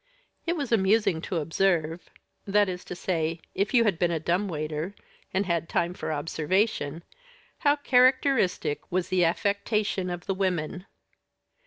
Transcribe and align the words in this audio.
It 0.47 0.55
was 0.55 0.71
amusing 0.71 1.21
to 1.21 1.35
observe 1.35 2.09
that 2.47 2.67
is 2.67 2.83
to 2.85 2.95
say, 2.95 3.39
if 3.53 3.71
you 3.71 3.83
had 3.83 3.99
been 3.99 4.09
a 4.09 4.19
dumb 4.19 4.47
waiter, 4.47 4.95
and 5.31 5.45
had 5.45 5.69
time 5.69 5.93
for 5.93 6.11
observation 6.11 7.03
how 7.59 7.75
characteristic 7.75 8.91
was 8.91 9.09
the 9.09 9.23
affectation 9.23 10.09
of 10.09 10.25
the 10.25 10.33
women. 10.33 10.87